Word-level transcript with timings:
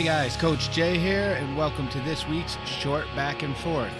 Hey 0.00 0.06
guys, 0.06 0.34
Coach 0.34 0.70
Jay 0.70 0.96
here, 0.96 1.36
and 1.38 1.58
welcome 1.58 1.86
to 1.90 2.00
this 2.00 2.26
week's 2.26 2.56
Short 2.64 3.04
Back 3.14 3.42
and 3.42 3.54
Forth. 3.54 3.92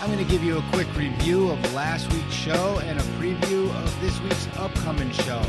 I'm 0.00 0.10
going 0.10 0.18
to 0.18 0.28
give 0.28 0.42
you 0.42 0.58
a 0.58 0.64
quick 0.72 0.92
review 0.96 1.48
of 1.48 1.74
last 1.74 2.12
week's 2.12 2.34
show 2.34 2.80
and 2.82 2.98
a 2.98 3.02
preview 3.20 3.72
of 3.84 4.00
this 4.00 4.20
week's 4.20 4.48
upcoming 4.56 5.12
show. 5.12 5.40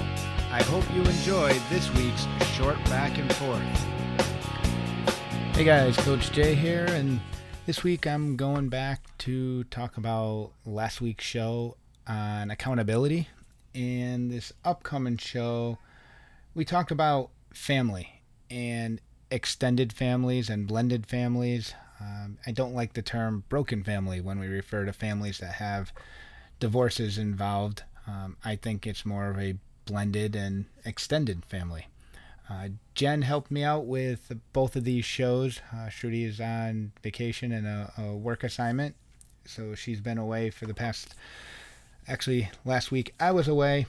I 0.52 0.62
hope 0.62 0.84
you 0.94 1.02
enjoy 1.02 1.54
this 1.72 1.92
week's 1.96 2.28
Short 2.54 2.78
Back 2.86 3.18
and 3.18 3.34
Forth. 3.34 3.64
Hey 5.56 5.64
guys, 5.64 5.98
Coach 5.98 6.32
Jay 6.32 6.54
here, 6.54 6.86
and 6.86 7.20
this 7.66 7.84
week 7.84 8.06
I'm 8.06 8.36
going 8.36 8.70
back 8.70 9.02
to 9.18 9.64
talk 9.64 9.98
about 9.98 10.52
last 10.68 11.02
week's 11.02 11.26
show 11.26 11.78
on 12.06 12.52
accountability. 12.52 13.28
And 13.74 14.30
this 14.30 14.54
upcoming 14.64 15.18
show, 15.18 15.80
we 16.58 16.66
talked 16.66 16.90
about 16.90 17.30
family 17.54 18.24
and 18.50 19.00
extended 19.30 19.94
families 19.94 20.50
and 20.50 20.68
blended 20.68 21.06
families. 21.06 21.76
Um, 22.02 22.40
I 22.48 22.52
don't 22.52 22.74
like 22.74 22.94
the 22.94 23.04
term 23.04 23.44
broken 23.48 23.84
family 23.84 24.20
when 24.22 24.40
we 24.40 24.48
refer 24.48 24.84
to 24.84 24.92
families 24.92 25.38
that 25.38 25.54
have 25.54 25.94
divorces 26.60 27.20
involved. 27.20 27.84
Um, 28.08 28.38
I 28.44 28.56
think 28.56 28.88
it's 28.88 29.06
more 29.06 29.30
of 29.30 29.38
a 29.38 29.56
blended 29.86 30.36
and 30.36 30.66
extended 30.84 31.46
family. 31.46 31.90
Uh, 32.50 32.70
Jenn 32.96 33.22
helped 33.22 33.52
me 33.52 33.62
out 33.62 33.86
with 33.86 34.32
both 34.52 34.76
of 34.76 34.84
these 34.84 35.06
shows. 35.06 35.62
Uh, 35.72 35.90
Shruti 35.90 36.26
is 36.26 36.42
on 36.42 36.92
vacation 37.04 37.52
and 37.52 37.68
a, 37.68 37.94
a 38.00 38.16
work 38.16 38.44
assignment, 38.44 38.96
so 39.46 39.76
she's 39.76 40.02
been 40.02 40.18
away 40.18 40.50
for 40.50 40.66
the 40.66 40.74
past. 40.74 41.14
Actually, 42.08 42.50
last 42.66 42.90
week 42.90 43.14
I 43.20 43.32
was 43.32 43.48
away, 43.48 43.86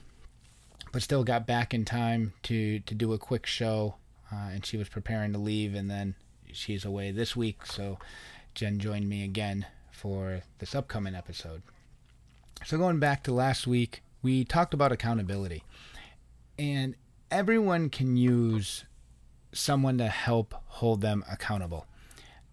but 0.93 1.03
still 1.03 1.25
got 1.25 1.47
back 1.47 1.75
in 1.75 1.85
time 1.85 2.33
to 2.45 2.81
to 2.81 2.95
do 2.95 3.13
a 3.13 3.19
quick 3.19 3.47
show. 3.47 3.97
Uh, 4.31 4.51
and 4.53 4.67
she 4.67 4.77
was 4.77 4.89
preparing 4.91 5.33
to 5.33 5.39
leave, 5.39 5.75
and 5.75 5.91
then 5.91 6.15
she's 6.53 6.85
away 6.85 7.11
this 7.11 7.35
week. 7.35 7.65
So 7.65 7.99
Jenn 8.55 8.79
joined 8.79 9.09
me 9.09 9.25
again 9.25 9.67
for 9.91 10.43
this 10.59 10.75
upcoming 10.75 11.15
episode. 11.15 11.63
So 12.65 12.77
going 12.77 12.99
back 12.99 13.23
to 13.25 13.33
last 13.33 13.67
week, 13.67 14.03
we 14.23 14.45
talked 14.45 14.75
about 14.75 14.93
accountability, 14.93 15.65
and 16.59 16.95
everyone 17.31 17.89
can 17.89 18.17
use 18.17 18.85
someone 19.53 19.99
to 19.99 20.09
help 20.09 20.55
hold 20.67 21.01
them 21.01 21.25
accountable. 21.31 21.87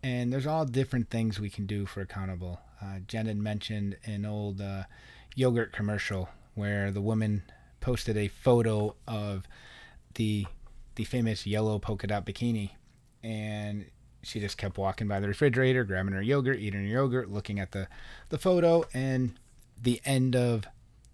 And 0.03 0.31
there's 0.31 0.47
all 0.47 0.65
different 0.65 1.09
things 1.09 1.39
we 1.39 1.49
can 1.49 1.65
do 1.65 1.85
for 1.85 2.01
accountable. 2.01 2.59
Uh, 2.81 2.99
Jenn 3.07 3.25
had 3.25 3.37
mentioned 3.37 3.97
an 4.05 4.25
old 4.25 4.61
uh, 4.61 4.83
yogurt 5.35 5.73
commercial 5.73 6.29
where 6.53 6.91
the 6.91 7.01
woman 7.01 7.43
posted 7.85 8.17
a 8.17 8.27
photo 8.27 8.95
of 9.07 9.47
the 10.15 10.47
the 10.95 11.03
famous 11.03 11.45
yellow 11.45 11.77
polka 11.77 12.07
dot 12.07 12.25
bikini, 12.25 12.71
and 13.21 13.85
she 14.23 14.39
just 14.39 14.57
kept 14.57 14.79
walking 14.79 15.07
by 15.07 15.19
the 15.19 15.27
refrigerator, 15.27 15.83
grabbing 15.83 16.13
her 16.13 16.21
yogurt, 16.21 16.57
eating 16.57 16.81
her 16.81 16.87
yogurt, 16.87 17.29
looking 17.29 17.59
at 17.59 17.73
the 17.73 17.87
the 18.29 18.39
photo, 18.39 18.85
and 18.91 19.33
the 19.79 20.01
end 20.03 20.35
of 20.35 20.65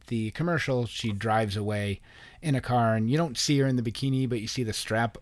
the 0.08 0.31
commercial, 0.31 0.86
she 0.86 1.11
drives 1.11 1.58
away 1.58 2.00
in 2.41 2.55
a 2.55 2.61
car, 2.61 2.95
and 2.95 3.11
you 3.11 3.17
don't 3.17 3.38
see 3.38 3.59
her 3.59 3.67
in 3.67 3.75
the 3.75 3.81
bikini, 3.81 4.30
but 4.30 4.39
you 4.39 4.47
see 4.47 4.63
the 4.63 4.72
strap 4.72 5.17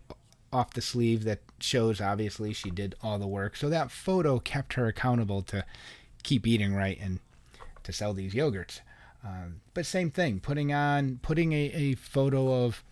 off 0.52 0.72
the 0.74 0.80
sleeve 0.80 1.24
that 1.24 1.40
shows 1.58 2.00
obviously 2.00 2.52
she 2.52 2.70
did 2.70 2.94
all 3.02 3.18
the 3.18 3.26
work. 3.26 3.56
So 3.56 3.68
that 3.70 3.90
photo 3.90 4.38
kept 4.38 4.74
her 4.74 4.86
accountable 4.86 5.42
to 5.42 5.64
keep 6.22 6.46
eating 6.46 6.74
right 6.74 6.98
and 7.00 7.18
to 7.82 7.92
sell 7.92 8.14
these 8.14 8.34
yogurts. 8.34 8.82
Um, 9.24 9.60
but 9.74 9.84
same 9.84 10.10
thing, 10.10 10.40
putting 10.40 10.72
on 10.72 11.18
putting 11.22 11.52
a, 11.52 11.70
a 11.74 11.94
photo 11.94 12.64
of 12.64 12.82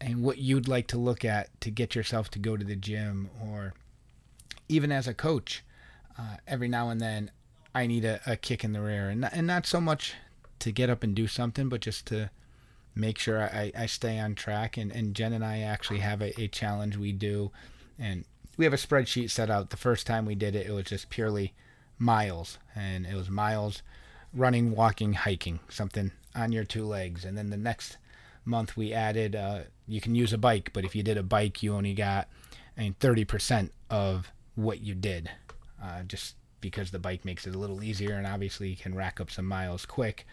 and 0.00 0.22
what 0.22 0.38
you'd 0.38 0.68
like 0.68 0.86
to 0.88 0.98
look 0.98 1.24
at 1.24 1.60
to 1.60 1.70
get 1.70 1.94
yourself 1.94 2.30
to 2.30 2.38
go 2.38 2.56
to 2.56 2.64
the 2.64 2.76
gym 2.76 3.30
or 3.42 3.74
even 4.68 4.92
as 4.92 5.08
a 5.08 5.14
coach 5.14 5.64
uh, 6.18 6.36
every 6.46 6.68
now 6.68 6.90
and 6.90 7.00
then 7.00 7.30
i 7.74 7.86
need 7.86 8.04
a, 8.04 8.20
a 8.26 8.36
kick 8.36 8.64
in 8.64 8.72
the 8.72 8.80
rear. 8.80 9.08
And, 9.08 9.28
and 9.32 9.46
not 9.46 9.66
so 9.66 9.80
much 9.80 10.14
to 10.60 10.72
get 10.72 10.90
up 10.90 11.02
and 11.02 11.14
do 11.14 11.26
something 11.26 11.68
but 11.68 11.80
just 11.80 12.06
to 12.06 12.30
make 12.94 13.18
sure 13.18 13.42
i, 13.42 13.72
I 13.76 13.86
stay 13.86 14.18
on 14.18 14.34
track. 14.34 14.76
And, 14.76 14.92
and 14.92 15.14
jenn 15.14 15.32
and 15.32 15.44
i 15.44 15.60
actually 15.60 16.00
have 16.00 16.22
a, 16.22 16.38
a 16.40 16.48
challenge 16.48 16.96
we 16.96 17.12
do. 17.12 17.50
And 17.98 18.24
we 18.56 18.64
have 18.64 18.74
a 18.74 18.78
spreadsheet 18.78 19.30
set 19.30 19.50
out. 19.50 19.70
The 19.70 19.76
first 19.76 20.06
time 20.06 20.26
we 20.26 20.34
did 20.34 20.54
it 20.54 20.66
it 20.66 20.72
was 20.72 20.84
just 20.84 21.10
purely 21.10 21.54
miles. 21.98 22.58
And 22.76 23.06
it 23.06 23.14
was 23.14 23.30
miles 23.30 23.82
running 24.34 24.74
walking 24.74 25.14
hiking 25.14 25.60
something 25.68 26.12
on 26.34 26.52
your 26.52 26.64
two 26.64 26.84
legs 26.84 27.24
and 27.24 27.36
then 27.36 27.50
the 27.50 27.56
next 27.56 27.96
month 28.44 28.76
we 28.76 28.92
added 28.92 29.36
uh, 29.36 29.60
you 29.88 30.00
can 30.00 30.14
use 30.14 30.32
a 30.32 30.38
bike, 30.38 30.70
but 30.72 30.84
if 30.84 30.94
you 30.94 31.02
did 31.02 31.16
a 31.16 31.22
bike, 31.22 31.62
you 31.62 31.74
only 31.74 31.94
got 31.94 32.28
I 32.76 32.82
mean, 32.82 32.96
30% 33.00 33.70
of 33.90 34.30
what 34.54 34.80
you 34.80 34.94
did, 34.94 35.30
uh, 35.82 36.02
just 36.02 36.36
because 36.60 36.90
the 36.90 36.98
bike 36.98 37.24
makes 37.24 37.46
it 37.46 37.54
a 37.54 37.58
little 37.58 37.82
easier 37.82 38.14
and 38.14 38.26
obviously 38.26 38.68
you 38.68 38.76
can 38.76 38.94
rack 38.94 39.20
up 39.20 39.30
some 39.30 39.46
miles 39.46 39.86
quick. 39.86 40.26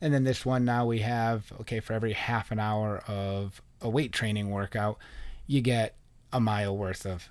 And 0.00 0.14
then 0.14 0.24
this 0.24 0.46
one 0.46 0.64
now 0.64 0.86
we 0.86 1.00
have 1.00 1.52
okay 1.60 1.80
for 1.80 1.92
every 1.92 2.12
half 2.12 2.50
an 2.50 2.58
hour 2.58 3.02
of 3.06 3.60
a 3.82 3.88
weight 3.88 4.12
training 4.12 4.50
workout, 4.50 4.98
you 5.46 5.60
get 5.60 5.96
a 6.32 6.40
mile 6.40 6.76
worth 6.76 7.04
of 7.04 7.28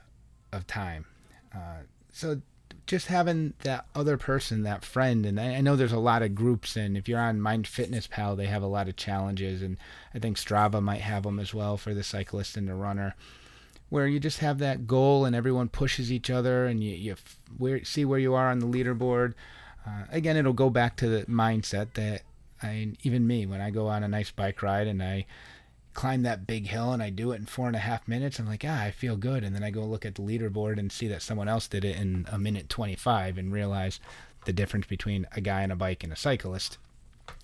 of 0.52 0.68
time. 0.68 1.06
Uh, 1.54 1.84
so 2.12 2.42
just 2.90 3.06
having 3.06 3.54
that 3.60 3.86
other 3.94 4.18
person, 4.18 4.64
that 4.64 4.84
friend, 4.84 5.24
and 5.24 5.40
I, 5.40 5.62
know 5.62 5.76
there's 5.76 5.92
a 5.92 6.00
lot 6.00 6.24
of 6.24 6.34
groups, 6.34 6.76
and 6.76 6.98
if 6.98 7.08
you're 7.08 7.20
on 7.20 7.40
MyFitnessPal, 7.40 8.36
they 8.36 8.48
have 8.48 8.64
a 8.64 8.68
lot 8.68 8.88
of 8.88 8.96
challenges, 8.96 9.62
and 9.62 9.78
I 10.16 10.18
think 10.18 10.38
Strava 10.38 10.82
might 10.82 11.02
have 11.02 11.22
them 11.22 11.38
as 11.38 11.54
well 11.54 11.78
for 11.78 11.94
the 11.94 12.02
cyclist 12.02 12.58
and 12.58 12.68
the 12.68 12.74
runner, 12.74 13.14
where 13.90 14.08
you 14.08 14.20
just 14.20 14.40
have 14.40 14.58
that 14.58 14.88
goal 14.88 15.24
and 15.24 15.36
everyone 15.36 15.70
pushes 15.70 16.12
each 16.12 16.32
other, 16.32 16.66
and 16.66 16.84
you, 16.84 16.96
you 16.96 17.16
where, 17.60 17.84
see 17.84 18.06
where 18.06 18.18
you 18.18 18.34
are 18.34 18.50
on 18.50 18.58
the 18.58 18.66
leaderboard. 18.66 19.36
Uh, 19.86 20.06
again, 20.10 20.36
it'll 20.36 20.52
go 20.52 20.72
back 20.72 20.96
to 20.96 21.08
the 21.08 21.26
mindset 21.26 21.94
that 21.94 22.24
I, 22.64 22.94
even 23.04 23.28
me, 23.28 23.46
when 23.46 23.62
I 23.62 23.70
go 23.70 23.86
on 23.86 24.04
a 24.04 24.08
nice 24.08 24.32
bike 24.32 24.64
ride 24.64 24.88
and 24.88 25.04
I 25.04 25.28
climb 25.94 26.24
that 26.24 26.48
big 26.48 26.68
hill 26.68 26.92
and 26.92 27.02
I 27.02 27.10
do 27.10 27.32
it 27.32 27.38
in 27.38 27.46
four 27.46 27.68
and 27.68 27.76
a 27.76 27.80
half 27.80 28.08
minutes, 28.08 28.40
I'm 28.40 28.48
like, 28.48 28.64
ah, 28.66 28.84
I 28.84 28.92
feel 28.92 29.18
good. 29.18 29.44
And 29.44 29.56
then 29.56 29.64
I 29.64 29.72
go 29.72 29.84
look 29.84 30.06
at 30.06 30.16
the 30.16 30.22
leaderboard 30.22 30.78
and 30.78 30.92
see 30.92 31.08
that 31.08 31.22
someone 31.22 31.48
else 31.48 31.68
did 31.68 31.84
it 31.84 31.98
in 31.98 32.28
a 32.32 32.40
minute 32.40 32.70
25 32.70 33.38
and 33.38 33.52
realize 33.52 34.00
the 34.46 34.54
difference 34.54 34.86
between 34.88 35.28
a 35.36 35.42
guy 35.42 35.64
on 35.64 35.72
a 35.72 35.76
bike 35.76 36.04
and 36.04 36.14
a 36.14 36.18
cyclist. 36.18 36.78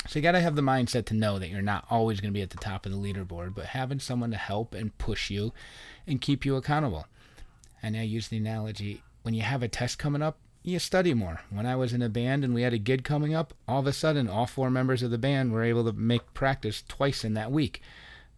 So 0.07 0.19
you 0.19 0.23
got 0.23 0.31
to 0.33 0.41
have 0.41 0.55
the 0.55 0.61
mindset 0.61 1.05
to 1.05 1.13
know 1.13 1.39
that 1.39 1.49
you're 1.49 1.61
not 1.61 1.85
always 1.89 2.21
going 2.21 2.31
to 2.31 2.37
be 2.37 2.41
at 2.41 2.51
the 2.51 2.57
top 2.57 2.85
of 2.85 2.91
the 2.91 2.97
leaderboard, 2.97 3.53
but 3.55 3.67
having 3.67 3.99
someone 3.99 4.31
to 4.31 4.37
help 4.37 4.73
and 4.73 4.97
push 4.97 5.29
you 5.29 5.51
and 6.07 6.21
keep 6.21 6.45
you 6.45 6.55
accountable. 6.55 7.07
And 7.83 7.95
I 7.95 8.01
use 8.03 8.27
the 8.27 8.37
analogy 8.37 9.03
when 9.23 9.33
you 9.33 9.41
have 9.41 9.63
a 9.63 9.67
test 9.67 9.99
coming 9.99 10.21
up, 10.21 10.37
you 10.63 10.79
study 10.79 11.13
more. 11.13 11.41
When 11.49 11.65
I 11.65 11.75
was 11.75 11.93
in 11.93 12.01
a 12.01 12.09
band 12.09 12.43
and 12.43 12.53
we 12.53 12.61
had 12.61 12.73
a 12.73 12.79
gig 12.79 13.03
coming 13.03 13.35
up, 13.35 13.53
all 13.67 13.79
of 13.79 13.87
a 13.87 13.93
sudden 13.93 14.27
all 14.27 14.45
four 14.45 14.71
members 14.71 15.03
of 15.03 15.11
the 15.11 15.17
band 15.17 15.51
were 15.51 15.63
able 15.63 15.83
to 15.85 15.93
make 15.93 16.33
practice 16.33 16.83
twice 16.87 17.23
in 17.23 17.33
that 17.35 17.51
week 17.51 17.81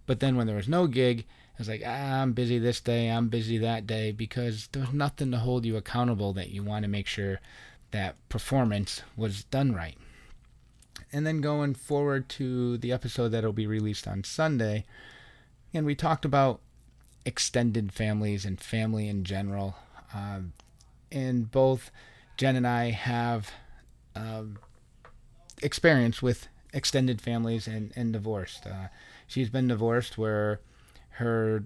but 0.07 0.19
then 0.19 0.35
when 0.35 0.47
there 0.47 0.55
was 0.55 0.67
no 0.67 0.87
gig, 0.87 1.25
I 1.55 1.59
was 1.59 1.67
like, 1.67 1.83
ah, 1.85 2.21
I'm 2.21 2.33
busy 2.33 2.57
this 2.57 2.81
day, 2.81 3.09
I'm 3.09 3.29
busy 3.29 3.59
that 3.59 3.85
day, 3.85 4.11
because 4.11 4.69
there's 4.71 4.91
nothing 4.93 5.29
to 5.31 5.37
hold 5.37 5.65
you 5.65 5.77
accountable 5.77 6.33
that 6.33 6.49
you 6.49 6.63
want 6.63 6.83
to 6.83 6.89
make 6.89 7.05
sure 7.05 7.39
that 7.91 8.15
performance 8.29 9.03
was 9.15 9.43
done 9.43 9.73
right. 9.73 9.97
And 11.13 11.27
then 11.27 11.41
going 11.41 11.75
forward 11.75 12.27
to 12.29 12.77
the 12.79 12.91
episode 12.91 13.29
that'll 13.29 13.53
be 13.53 13.67
released 13.67 14.07
on 14.07 14.23
Sunday, 14.23 14.85
and 15.73 15.85
we 15.85 15.93
talked 15.93 16.25
about 16.25 16.61
extended 17.25 17.91
families 17.91 18.45
and 18.45 18.59
family 18.59 19.07
in 19.07 19.23
general. 19.23 19.75
Um, 20.13 20.53
and 21.11 21.51
both 21.51 21.91
Jenn 22.37 22.55
and 22.55 22.67
I 22.67 22.91
have 22.91 23.51
um, 24.15 24.59
experience 25.61 26.21
with 26.21 26.47
extended 26.73 27.21
families 27.21 27.67
and, 27.67 27.91
and 27.95 28.13
divorced. 28.13 28.65
Uh, 28.65 28.87
she's 29.27 29.49
been 29.49 29.67
divorced 29.67 30.17
where 30.17 30.61
her 31.11 31.65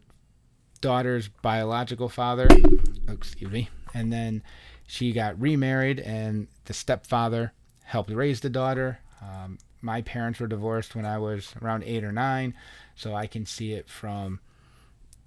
daughter's 0.81 1.27
biological 1.27 2.09
father, 2.09 2.47
oh, 2.51 3.13
excuse 3.13 3.51
me, 3.51 3.69
and 3.93 4.11
then 4.11 4.43
she 4.87 5.13
got 5.13 5.39
remarried, 5.39 5.99
and 5.99 6.47
the 6.65 6.73
stepfather 6.73 7.53
helped 7.83 8.09
raise 8.09 8.41
the 8.41 8.49
daughter. 8.49 8.99
Um, 9.21 9.57
my 9.81 10.01
parents 10.01 10.39
were 10.39 10.47
divorced 10.47 10.95
when 10.95 11.05
I 11.05 11.17
was 11.17 11.53
around 11.61 11.83
eight 11.83 12.03
or 12.03 12.11
nine, 12.11 12.53
so 12.95 13.15
I 13.15 13.27
can 13.27 13.45
see 13.45 13.73
it 13.73 13.89
from 13.89 14.39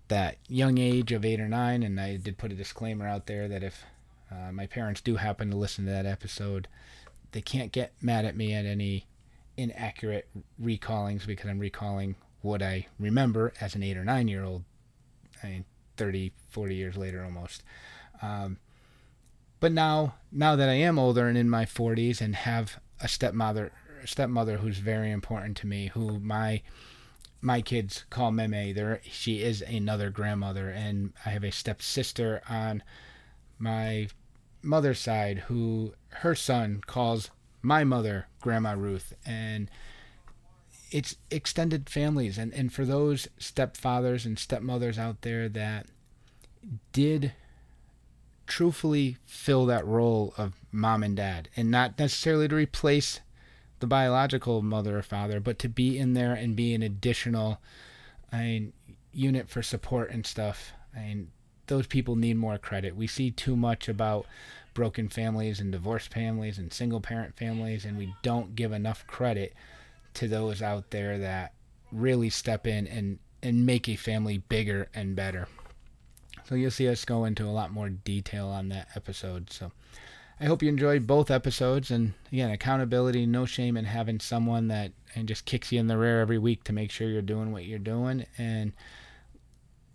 that 0.08 0.37
young 0.48 0.78
age 0.78 1.12
of 1.12 1.25
eight 1.25 1.40
or 1.40 1.48
nine. 1.48 1.82
And 1.82 2.00
I 2.00 2.16
did 2.16 2.38
put 2.38 2.52
a 2.52 2.56
disclaimer 2.56 3.06
out 3.06 3.26
there 3.26 3.48
that 3.48 3.62
if 3.62 3.84
uh, 4.30 4.52
my 4.52 4.66
parents 4.66 5.00
do 5.00 5.16
happen 5.16 5.50
to 5.50 5.56
listen 5.56 5.84
to 5.87 5.90
that 5.90 6.06
episode, 6.06 6.69
they 7.32 7.40
can't 7.40 7.72
get 7.72 7.92
mad 8.00 8.25
at 8.25 8.37
me 8.37 8.54
at 8.54 8.64
any 8.66 9.06
inaccurate 9.56 10.28
recallings 10.58 11.26
because 11.26 11.48
I'm 11.48 11.58
recalling 11.58 12.16
what 12.42 12.62
I 12.62 12.86
remember 12.98 13.52
as 13.60 13.74
an 13.74 13.82
eight 13.82 13.96
or 13.96 14.04
nine 14.04 14.28
year 14.28 14.44
old. 14.44 14.64
I 15.42 15.46
mean, 15.48 15.64
30, 15.96 16.32
40 16.50 16.74
years 16.74 16.96
later 16.96 17.24
almost. 17.24 17.62
Um, 18.22 18.58
but 19.60 19.72
now, 19.72 20.14
now 20.30 20.56
that 20.56 20.68
I 20.68 20.74
am 20.74 20.98
older 20.98 21.26
and 21.26 21.38
in 21.38 21.48
my 21.48 21.64
40s 21.64 22.20
and 22.20 22.34
have 22.34 22.80
a 23.00 23.08
stepmother, 23.08 23.72
stepmother 24.04 24.58
who's 24.58 24.78
very 24.78 25.10
important 25.10 25.56
to 25.58 25.66
me, 25.66 25.88
who 25.94 26.18
my 26.20 26.62
my 27.44 27.60
kids 27.60 28.06
call 28.08 28.32
Meme. 28.32 28.72
There, 28.72 29.00
she 29.04 29.42
is 29.42 29.60
another 29.60 30.08
grandmother, 30.08 30.70
and 30.70 31.12
I 31.26 31.30
have 31.30 31.44
a 31.44 31.52
stepsister 31.52 32.40
on 32.48 32.82
my 33.58 34.08
mother's 34.62 34.98
side 34.98 35.40
who 35.40 35.92
her 36.08 36.34
son 36.34 36.82
calls 36.86 37.30
my 37.64 37.84
mother 37.84 38.26
Grandma 38.40 38.75
Ruth, 38.76 39.14
and 39.25 39.70
it's 40.90 41.16
extended 41.31 41.88
families. 41.88 42.38
And, 42.38 42.52
and 42.52 42.72
for 42.72 42.84
those 42.84 43.28
stepfathers 43.38 44.25
and 44.25 44.38
stepmothers 44.38 44.99
out 44.99 45.22
there 45.22 45.49
that 45.49 45.87
did 46.93 47.32
truthfully 48.46 49.16
fill 49.25 49.66
that 49.66 49.87
role 49.87 50.34
of 50.37 50.52
mom 50.70 51.02
and 51.02 51.16
dad, 51.16 51.49
and 51.56 51.70
not 51.70 51.99
necessarily 51.99 52.46
to 52.49 52.55
replace 52.55 53.20
the 53.81 53.87
biological 53.87 54.62
mother 54.62 54.99
or 54.99 55.02
father, 55.02 55.40
but 55.40 55.58
to 55.58 55.69
be 55.69 55.99
in 55.99 56.14
there 56.14 56.34
and 56.34 56.55
be 56.55 56.75
an 56.75 56.82
additional 56.82 57.61
I 58.32 58.38
mean, 58.43 58.72
unit 59.12 59.49
for 59.49 59.62
support 59.62 60.11
and 60.11 60.26
stuff. 60.26 60.72
I 60.94 61.00
mean, 61.00 61.31
those 61.66 61.87
people 61.87 62.16
need 62.16 62.37
more 62.37 62.58
credit. 62.58 62.96
We 62.96 63.06
see 63.06 63.31
too 63.31 63.56
much 63.56 63.88
about 63.88 64.26
broken 64.75 65.09
families 65.09 65.61
and 65.61 65.73
divorced 65.73 66.12
families 66.12 66.59
and 66.59 66.73
single 66.73 67.00
parent 67.00 67.37
families, 67.37 67.85
and 67.85 67.97
we 67.97 68.15
don't 68.23 68.55
give 68.55 68.73
enough 68.73 69.06
credit 69.06 69.55
to 70.15 70.29
those 70.29 70.61
out 70.61 70.91
there 70.91 71.19
that 71.19 71.55
really 71.91 72.31
step 72.31 72.67
in 72.67 72.87
and, 72.87 73.19
and 73.43 73.65
make 73.65 73.88
a 73.88 73.97
family 73.97 74.38
bigger 74.38 74.88
and 74.94 75.17
better. 75.17 75.49
So 76.44 76.55
you'll 76.55 76.71
see 76.71 76.88
us 76.88 77.05
go 77.05 77.25
into 77.25 77.47
a 77.47 77.50
lot 77.50 77.73
more 77.73 77.88
detail 77.88 78.49
on 78.49 78.69
that 78.69 78.88
episode. 78.94 79.50
So 79.50 79.73
I 80.38 80.47
hope 80.47 80.62
you 80.62 80.69
enjoyed 80.69 81.06
both 81.06 81.31
episodes. 81.31 81.91
And 81.91 82.12
again, 82.31 82.50
accountability, 82.50 83.25
no 83.25 83.47
shame 83.47 83.76
in 83.76 83.87
having 83.87 84.21
someone 84.21 84.69
that 84.69 84.93
and 85.15 85.29
just 85.29 85.44
kicks 85.44 85.73
you 85.73 85.81
in 85.81 85.87
the 85.87 85.97
rear 85.97 86.21
every 86.21 86.38
week 86.38 86.65
to 86.65 86.73
make 86.73 86.91
sure 86.91 87.09
you're 87.09 87.23
doing 87.23 87.53
what 87.53 87.65
you're 87.65 87.79
doing. 87.79 88.26
And 88.37 88.73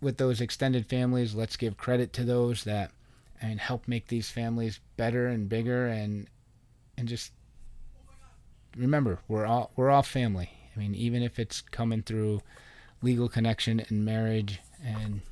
with 0.00 0.16
those 0.16 0.40
extended 0.40 0.86
families, 0.86 1.34
let's 1.34 1.56
give 1.56 1.76
credit 1.76 2.12
to 2.14 2.24
those 2.24 2.64
that 2.64 2.90
and 3.40 3.60
help 3.60 3.88
make 3.88 4.08
these 4.08 4.30
families 4.30 4.80
better 4.96 5.28
and 5.28 5.48
bigger 5.48 5.86
and 5.86 6.28
and 6.96 7.08
just 7.08 7.32
remember 8.76 9.20
we're 9.28 9.46
all 9.46 9.70
we're 9.76 9.90
all 9.90 10.02
family. 10.02 10.50
I 10.74 10.78
mean, 10.78 10.94
even 10.94 11.22
if 11.22 11.38
it's 11.38 11.60
coming 11.60 12.02
through 12.02 12.40
legal 13.02 13.28
connection 13.28 13.80
and 13.88 14.04
marriage 14.04 14.60
and 14.84 15.22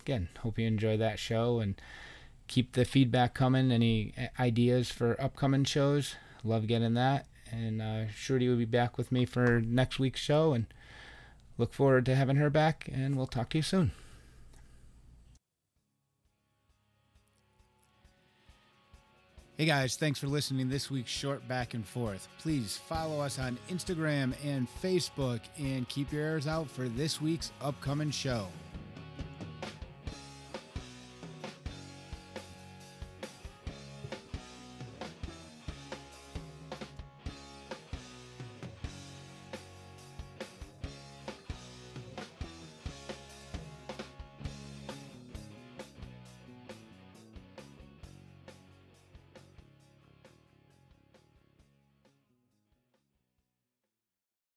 again, 0.00 0.28
hope 0.40 0.58
you 0.58 0.66
enjoy 0.66 0.96
that 0.98 1.18
show 1.18 1.60
and 1.60 1.80
keep 2.46 2.72
the 2.72 2.84
feedback 2.84 3.34
coming. 3.34 3.72
Any 3.72 4.14
ideas 4.38 4.90
for 4.90 5.20
upcoming 5.20 5.64
shows? 5.64 6.16
Love 6.42 6.66
getting 6.66 6.94
that. 6.94 7.26
And 7.50 7.80
uh, 7.80 8.06
Shruti 8.14 8.48
will 8.48 8.56
be 8.56 8.64
back 8.64 8.98
with 8.98 9.12
me 9.12 9.24
for 9.24 9.60
next 9.60 9.98
week's 9.98 10.20
show. 10.20 10.52
And 10.52 10.66
look 11.56 11.72
forward 11.72 12.04
to 12.06 12.14
having 12.14 12.36
her 12.36 12.50
back. 12.50 12.88
And 12.92 13.16
we'll 13.16 13.26
talk 13.26 13.50
to 13.50 13.58
you 13.58 13.62
soon. 13.62 13.92
Hey 19.56 19.66
guys, 19.66 19.94
thanks 19.94 20.18
for 20.18 20.26
listening 20.26 20.68
this 20.68 20.90
week's 20.90 21.12
short 21.12 21.46
back 21.46 21.74
and 21.74 21.86
forth. 21.86 22.26
Please 22.40 22.76
follow 22.76 23.20
us 23.20 23.38
on 23.38 23.56
Instagram 23.70 24.34
and 24.44 24.66
Facebook 24.82 25.38
and 25.56 25.88
keep 25.88 26.12
your 26.12 26.22
ears 26.22 26.48
out 26.48 26.68
for 26.68 26.88
this 26.88 27.20
week's 27.20 27.52
upcoming 27.60 28.10
show. 28.10 28.48